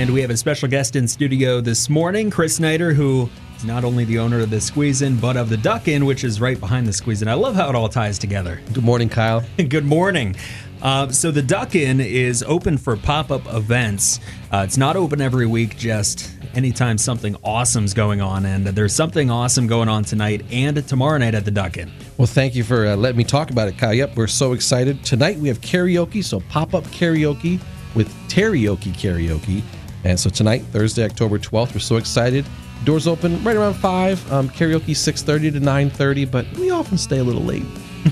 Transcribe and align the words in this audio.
And 0.00 0.14
we 0.14 0.22
have 0.22 0.30
a 0.30 0.36
special 0.38 0.66
guest 0.66 0.96
in 0.96 1.06
studio 1.06 1.60
this 1.60 1.90
morning, 1.90 2.30
Chris 2.30 2.56
Snyder, 2.56 2.94
who 2.94 3.28
is 3.54 3.66
not 3.66 3.84
only 3.84 4.06
the 4.06 4.18
owner 4.18 4.40
of 4.40 4.48
the 4.48 4.58
Squeeze 4.58 5.02
In, 5.02 5.20
but 5.20 5.36
of 5.36 5.50
the 5.50 5.58
Duck 5.58 5.88
In, 5.88 6.06
which 6.06 6.24
is 6.24 6.40
right 6.40 6.58
behind 6.58 6.86
the 6.86 6.92
Squeeze 6.94 7.20
In. 7.20 7.28
I 7.28 7.34
love 7.34 7.54
how 7.54 7.68
it 7.68 7.74
all 7.74 7.90
ties 7.90 8.18
together. 8.18 8.62
Good 8.72 8.82
morning, 8.82 9.10
Kyle. 9.10 9.44
Good 9.68 9.84
morning. 9.84 10.36
Uh, 10.80 11.10
so 11.10 11.30
the 11.30 11.42
Duck 11.42 11.74
In 11.74 12.00
is 12.00 12.42
open 12.44 12.78
for 12.78 12.96
pop-up 12.96 13.42
events. 13.52 14.20
Uh, 14.50 14.62
it's 14.66 14.78
not 14.78 14.96
open 14.96 15.20
every 15.20 15.44
week, 15.44 15.76
just 15.76 16.30
anytime 16.54 16.96
something 16.96 17.36
awesome's 17.44 17.92
going 17.92 18.22
on. 18.22 18.46
And 18.46 18.68
there's 18.68 18.94
something 18.94 19.30
awesome 19.30 19.66
going 19.66 19.90
on 19.90 20.02
tonight 20.02 20.46
and 20.50 20.88
tomorrow 20.88 21.18
night 21.18 21.34
at 21.34 21.44
the 21.44 21.50
Duck 21.50 21.76
In. 21.76 21.92
Well, 22.16 22.26
thank 22.26 22.54
you 22.54 22.64
for 22.64 22.86
uh, 22.86 22.96
letting 22.96 23.18
me 23.18 23.24
talk 23.24 23.50
about 23.50 23.68
it, 23.68 23.76
Kyle. 23.76 23.92
Yep, 23.92 24.16
we're 24.16 24.28
so 24.28 24.54
excited. 24.54 25.04
Tonight 25.04 25.36
we 25.36 25.48
have 25.48 25.60
karaoke, 25.60 26.24
so 26.24 26.40
pop-up 26.48 26.84
karaoke 26.84 27.60
with 27.94 28.08
Teriyaki 28.28 28.94
Karaoke. 28.94 29.62
And 30.04 30.18
so 30.18 30.30
tonight, 30.30 30.62
Thursday, 30.70 31.04
October 31.04 31.38
12th, 31.38 31.74
we're 31.74 31.80
so 31.80 31.96
excited. 31.96 32.46
Doors 32.84 33.06
open 33.06 33.42
right 33.44 33.56
around 33.56 33.74
5, 33.74 34.32
um, 34.32 34.48
karaoke 34.48 34.92
6.30 34.92 35.52
to 35.52 35.60
9.30, 35.60 36.30
but 36.30 36.46
we 36.56 36.70
often 36.70 36.96
stay 36.96 37.18
a 37.18 37.24
little 37.24 37.42
late. 37.42 37.66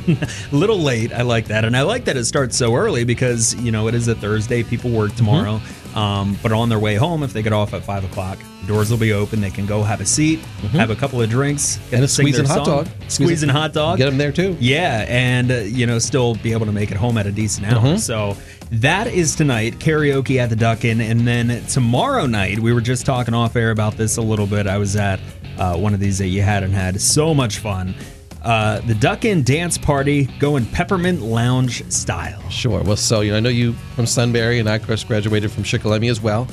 a 0.09 0.29
little 0.53 0.79
late. 0.79 1.12
I 1.12 1.23
like 1.23 1.47
that, 1.47 1.65
and 1.65 1.75
I 1.75 1.83
like 1.83 2.05
that 2.05 2.17
it 2.19 2.27
starts 2.27 2.57
so 2.57 2.77
early 2.77 3.05
because 3.05 3.55
you 3.55 3.73
know 3.73 3.89
it 3.89 3.95
is 3.95 4.07
a 4.09 4.15
Thursday. 4.15 4.62
People 4.62 4.91
work 4.91 5.15
tomorrow, 5.15 5.57
mm-hmm. 5.57 5.88
Um, 5.98 6.38
but 6.45 6.52
on 6.52 6.69
their 6.69 6.79
way 6.79 6.95
home, 6.95 7.25
if 7.25 7.33
they 7.33 7.43
get 7.43 7.52
off 7.52 7.75
at 7.75 7.83
five 7.83 8.05
o'clock, 8.05 8.39
doors 8.69 8.89
will 8.89 8.98
be 8.98 9.12
open. 9.12 9.41
They 9.41 9.51
can 9.51 9.66
go 9.66 9.83
have 9.83 10.01
a 10.01 10.06
seat, 10.06 10.39
mm-hmm. 10.39 10.77
have 10.77 10.91
a 10.91 10.95
couple 10.95 11.20
of 11.20 11.29
drinks, 11.29 11.80
and 11.93 12.05
a 12.05 12.09
Squeeze 12.09 12.39
In 12.39 12.47
hot 12.47 12.65
dog, 12.65 12.89
Squeeze 13.09 13.43
In 13.43 13.48
hot 13.48 13.73
dog. 13.73 13.98
Get 13.98 14.06
them 14.06 14.16
there 14.16 14.30
too. 14.30 14.56
Yeah, 14.61 15.05
and 15.09 15.51
uh, 15.51 15.55
you 15.56 15.87
know 15.87 15.98
still 15.98 16.37
be 16.37 16.53
able 16.53 16.66
to 16.66 16.73
make 16.73 16.92
it 16.92 16.97
home 16.97 17.19
at 17.19 17.27
a 17.27 17.33
decent 17.33 17.66
hour. 17.66 17.83
Mm-hmm. 17.83 17.97
So 17.97 18.37
that 18.70 19.09
is 19.09 19.34
tonight, 19.34 19.80
karaoke 19.80 20.39
at 20.39 20.51
the 20.51 20.56
Duck 20.56 20.84
In, 20.84 21.01
and 21.01 21.27
then 21.27 21.65
tomorrow 21.65 22.27
night. 22.27 22.61
We 22.61 22.73
were 22.73 22.80
just 22.80 23.05
talking 23.05 23.34
off 23.34 23.56
air 23.56 23.73
about 23.73 23.97
this 23.97 24.19
a 24.19 24.23
little 24.23 24.47
bit. 24.47 24.69
I 24.69 24.78
was 24.78 24.95
at 24.95 25.19
uh, 25.58 25.77
one 25.77 25.95
of 25.95 26.01
these 26.01 26.19
that 26.19 26.28
you 26.28 26.42
hadn't 26.42 26.73
had. 26.73 27.01
So 27.01 27.34
much 27.34 27.58
fun. 27.58 27.97
Uh, 28.42 28.81
the 28.81 28.94
Duck 28.94 29.25
In 29.25 29.42
dance 29.42 29.77
party 29.77 30.27
going 30.39 30.64
peppermint 30.67 31.22
lounge 31.22 31.89
style. 31.91 32.41
Sure. 32.50 32.83
Well, 32.83 32.97
so 32.97 33.20
you 33.20 33.33
know, 33.33 33.36
I 33.36 33.41
know 33.41 33.48
you 33.48 33.72
from 33.95 34.06
Sunbury, 34.06 34.58
and 34.58 34.69
I, 34.69 34.78
course, 34.78 35.05
graduated 35.05 35.50
from 35.50 35.64
Shikellamy 35.64 36.11
as 36.11 36.20
well. 36.20 36.47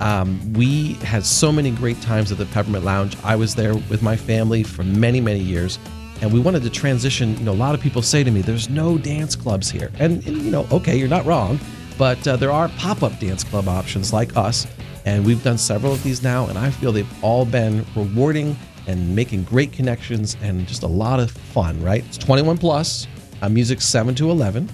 Um, 0.00 0.52
we 0.52 0.94
had 0.94 1.24
so 1.24 1.50
many 1.50 1.70
great 1.70 2.00
times 2.02 2.30
at 2.30 2.38
the 2.38 2.46
Peppermint 2.46 2.84
Lounge. 2.84 3.16
I 3.24 3.36
was 3.36 3.54
there 3.54 3.74
with 3.74 4.02
my 4.02 4.16
family 4.16 4.62
for 4.62 4.84
many, 4.84 5.20
many 5.20 5.40
years, 5.40 5.78
and 6.20 6.32
we 6.32 6.40
wanted 6.40 6.62
to 6.64 6.70
transition. 6.70 7.36
You 7.38 7.44
know, 7.44 7.52
a 7.52 7.54
lot 7.54 7.74
of 7.74 7.80
people 7.80 8.02
say 8.02 8.22
to 8.24 8.30
me, 8.30 8.40
"There's 8.40 8.68
no 8.68 8.98
dance 8.98 9.34
clubs 9.34 9.70
here," 9.70 9.90
and, 9.98 10.24
and 10.26 10.42
you 10.42 10.50
know, 10.50 10.66
okay, 10.70 10.96
you're 10.96 11.08
not 11.08 11.24
wrong, 11.24 11.58
but 11.96 12.26
uh, 12.26 12.36
there 12.36 12.52
are 12.52 12.68
pop-up 12.70 13.18
dance 13.18 13.42
club 13.42 13.68
options 13.68 14.12
like 14.12 14.36
us, 14.36 14.66
and 15.04 15.24
we've 15.24 15.42
done 15.42 15.58
several 15.58 15.92
of 15.92 16.02
these 16.02 16.22
now, 16.22 16.46
and 16.46 16.58
I 16.58 16.70
feel 16.70 16.92
they've 16.92 17.24
all 17.24 17.44
been 17.44 17.84
rewarding 17.96 18.56
and 18.88 19.14
making 19.14 19.44
great 19.44 19.70
connections 19.70 20.36
and 20.42 20.66
just 20.66 20.82
a 20.82 20.86
lot 20.86 21.20
of 21.20 21.30
fun, 21.30 21.80
right? 21.82 22.04
It's 22.06 22.18
21 22.18 22.58
plus, 22.58 23.06
uh, 23.42 23.48
music 23.48 23.80
7 23.80 24.14
to 24.16 24.30
11, 24.30 24.68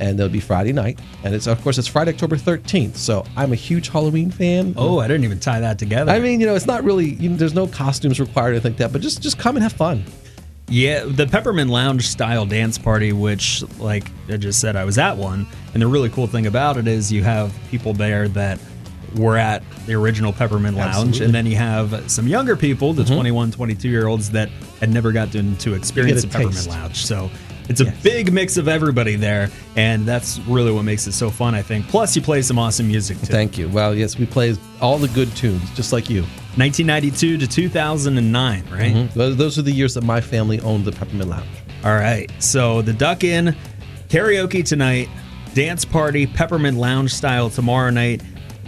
and 0.00 0.18
it'll 0.18 0.32
be 0.32 0.40
Friday 0.40 0.72
night. 0.72 1.00
And 1.24 1.34
it's, 1.34 1.46
of 1.46 1.60
course, 1.62 1.76
it's 1.76 1.88
Friday, 1.88 2.12
October 2.12 2.36
13th. 2.36 2.96
So 2.96 3.24
I'm 3.36 3.52
a 3.52 3.56
huge 3.56 3.88
Halloween 3.88 4.30
fan. 4.30 4.74
Oh, 4.76 5.00
I 5.00 5.08
didn't 5.08 5.24
even 5.24 5.40
tie 5.40 5.60
that 5.60 5.78
together. 5.78 6.12
I 6.12 6.20
mean, 6.20 6.40
you 6.40 6.46
know, 6.46 6.54
it's 6.54 6.66
not 6.66 6.84
really, 6.84 7.10
you 7.14 7.28
know, 7.28 7.36
there's 7.36 7.54
no 7.54 7.66
costumes 7.66 8.20
required 8.20 8.50
or 8.50 8.52
anything 8.52 8.72
like 8.72 8.78
that, 8.78 8.92
but 8.92 9.02
just, 9.02 9.20
just 9.22 9.38
come 9.38 9.56
and 9.56 9.62
have 9.62 9.72
fun. 9.72 10.04
Yeah, 10.68 11.04
the 11.04 11.26
Peppermint 11.26 11.70
Lounge 11.70 12.08
style 12.08 12.44
dance 12.44 12.76
party, 12.76 13.12
which, 13.12 13.62
like 13.78 14.10
I 14.28 14.36
just 14.36 14.60
said, 14.60 14.74
I 14.74 14.84
was 14.84 14.98
at 14.98 15.16
one. 15.16 15.46
And 15.74 15.82
the 15.82 15.86
really 15.86 16.08
cool 16.08 16.26
thing 16.26 16.46
about 16.46 16.76
it 16.76 16.88
is 16.88 17.12
you 17.12 17.22
have 17.22 17.56
people 17.70 17.92
there 17.92 18.26
that 18.28 18.58
were 19.14 19.36
at 19.36 19.62
the 19.86 19.94
original 19.94 20.32
Peppermint 20.32 20.76
Lounge. 20.76 20.96
Absolutely. 20.96 21.24
And 21.26 21.34
then 21.34 21.46
you 21.46 21.56
have 21.56 22.10
some 22.10 22.26
younger 22.26 22.56
people, 22.56 22.92
the 22.92 23.04
mm-hmm. 23.04 23.14
21, 23.14 23.52
22 23.52 23.88
year 23.88 24.06
olds 24.06 24.30
that 24.30 24.48
had 24.80 24.90
never 24.90 25.12
gotten 25.12 25.56
to 25.58 25.74
experience 25.74 26.22
the 26.22 26.28
Peppermint 26.28 26.66
Lounge. 26.66 27.04
So 27.06 27.30
it's 27.68 27.80
a 27.80 27.84
yes. 27.84 28.02
big 28.02 28.32
mix 28.32 28.56
of 28.56 28.68
everybody 28.68 29.16
there, 29.16 29.50
and 29.74 30.06
that's 30.06 30.38
really 30.40 30.70
what 30.70 30.84
makes 30.84 31.06
it 31.06 31.12
so 31.12 31.30
fun, 31.30 31.54
I 31.54 31.62
think. 31.62 31.88
Plus, 31.88 32.14
you 32.14 32.22
play 32.22 32.42
some 32.42 32.58
awesome 32.58 32.86
music 32.86 33.18
too. 33.18 33.26
Thank 33.26 33.58
you. 33.58 33.68
Well, 33.68 33.94
yes, 33.94 34.18
we 34.18 34.26
play 34.26 34.56
all 34.80 34.98
the 34.98 35.08
good 35.08 35.34
tunes, 35.36 35.68
just 35.74 35.92
like 35.92 36.08
you. 36.08 36.22
1992 36.56 37.38
to 37.38 37.46
2009, 37.46 38.64
right? 38.70 38.94
Mm-hmm. 38.94 39.36
Those 39.36 39.58
are 39.58 39.62
the 39.62 39.72
years 39.72 39.94
that 39.94 40.04
my 40.04 40.20
family 40.20 40.60
owned 40.60 40.84
the 40.84 40.92
Peppermint 40.92 41.28
Lounge. 41.28 41.46
All 41.84 41.94
right. 41.94 42.30
So 42.38 42.82
the 42.82 42.92
Duck 42.92 43.24
In 43.24 43.54
karaoke 44.08 44.64
tonight, 44.64 45.08
dance 45.54 45.84
party, 45.84 46.26
Peppermint 46.26 46.78
Lounge 46.78 47.12
style 47.12 47.50
tomorrow 47.50 47.90
night 47.90 48.22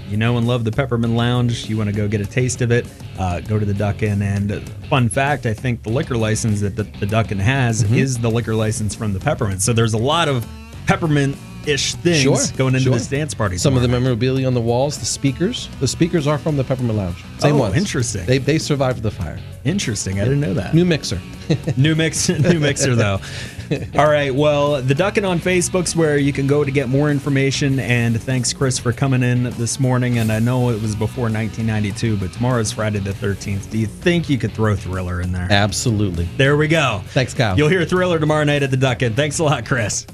you 0.08 0.16
know 0.16 0.36
and 0.36 0.46
love 0.46 0.64
the 0.64 0.72
Peppermint 0.72 1.14
Lounge, 1.14 1.68
you 1.68 1.76
want 1.76 1.90
to 1.90 1.96
go 1.96 2.08
get 2.08 2.20
a 2.20 2.26
taste 2.26 2.62
of 2.62 2.70
it, 2.70 2.86
uh, 3.18 3.40
go 3.40 3.58
to 3.58 3.64
the 3.64 3.74
Duck 3.74 4.02
In. 4.02 4.22
And 4.22 4.68
fun 4.88 5.08
fact, 5.08 5.46
I 5.46 5.54
think 5.54 5.82
the 5.82 5.90
liquor 5.90 6.16
license 6.16 6.60
that 6.60 6.76
the, 6.76 6.84
the 6.84 7.06
Duck 7.06 7.30
In 7.30 7.38
has 7.38 7.84
mm-hmm. 7.84 7.94
is 7.94 8.18
the 8.18 8.30
liquor 8.30 8.54
license 8.54 8.94
from 8.94 9.12
the 9.12 9.20
Peppermint. 9.20 9.62
So 9.62 9.72
there's 9.72 9.94
a 9.94 9.98
lot 9.98 10.28
of 10.28 10.46
peppermint 10.86 11.36
ish 11.66 11.94
things 11.96 12.22
sure, 12.22 12.56
going 12.56 12.74
into 12.74 12.84
sure. 12.84 12.94
this 12.94 13.06
dance 13.06 13.34
party. 13.34 13.58
Some 13.58 13.76
of 13.76 13.82
the 13.82 13.88
memorabilia 13.88 14.46
on 14.46 14.54
the 14.54 14.60
walls, 14.60 14.98
the 14.98 15.04
speakers. 15.04 15.68
The 15.80 15.88
speakers 15.88 16.26
are 16.26 16.38
from 16.38 16.56
the 16.56 16.64
Peppermint 16.64 16.96
Lounge. 16.96 17.22
Same 17.38 17.56
oh, 17.56 17.58
ones. 17.58 17.76
interesting. 17.76 18.24
They, 18.24 18.38
they 18.38 18.58
survived 18.58 19.02
the 19.02 19.10
fire. 19.10 19.38
Interesting. 19.64 20.20
I 20.20 20.24
didn't 20.24 20.40
know 20.40 20.54
that. 20.54 20.74
New 20.74 20.84
mixer. 20.84 21.20
new 21.76 21.94
mix, 21.94 22.28
new 22.28 22.58
mixer 22.58 22.94
though. 22.94 23.20
All 23.98 24.08
right. 24.08 24.34
Well, 24.34 24.82
the 24.82 24.94
Duck 24.94 25.18
In 25.18 25.24
on 25.24 25.38
Facebook's 25.38 25.94
where 25.94 26.16
you 26.16 26.32
can 26.32 26.46
go 26.46 26.64
to 26.64 26.70
get 26.70 26.88
more 26.88 27.10
information. 27.10 27.78
And 27.78 28.20
thanks, 28.20 28.52
Chris, 28.52 28.78
for 28.78 28.92
coming 28.92 29.22
in 29.22 29.44
this 29.44 29.78
morning. 29.78 30.18
And 30.18 30.32
I 30.32 30.38
know 30.38 30.70
it 30.70 30.80
was 30.80 30.94
before 30.94 31.24
1992, 31.24 32.16
but 32.16 32.32
tomorrow's 32.32 32.72
Friday 32.72 32.98
the 32.98 33.10
13th. 33.10 33.70
Do 33.70 33.78
you 33.78 33.86
think 33.86 34.28
you 34.28 34.38
could 34.38 34.52
throw 34.52 34.76
Thriller 34.76 35.20
in 35.20 35.32
there? 35.32 35.48
Absolutely. 35.50 36.28
There 36.36 36.56
we 36.56 36.68
go. 36.68 37.02
Thanks, 37.08 37.34
Kyle. 37.34 37.56
You'll 37.56 37.68
hear 37.68 37.84
Thriller 37.84 38.18
tomorrow 38.18 38.44
night 38.44 38.62
at 38.62 38.70
the 38.70 38.76
Duck 38.76 39.02
In. 39.02 39.14
Thanks 39.14 39.38
a 39.38 39.44
lot, 39.44 39.66
Chris. 39.66 40.06